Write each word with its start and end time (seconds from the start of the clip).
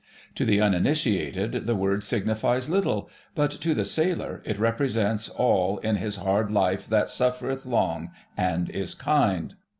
To 0.33 0.45
the 0.45 0.59
uninitiated 0.61 1.67
the 1.67 1.75
word 1.75 2.03
signifies 2.03 2.67
little, 2.67 3.07
but 3.35 3.51
to 3.51 3.75
the 3.75 3.85
sailor 3.85 4.41
it 4.45 4.57
represents 4.57 5.29
all 5.29 5.77
in 5.77 5.97
his 5.97 6.15
hard 6.15 6.49
life 6.49 6.87
that 6.87 7.07
"suffereth 7.07 7.67
long 7.67 8.09
and 8.35 8.67
is 8.71 8.95
kind." 8.95 9.53